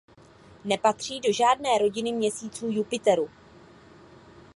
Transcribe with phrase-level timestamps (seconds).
[0.65, 3.29] Nepatří do žádné rodiny měsíců Jupiteru.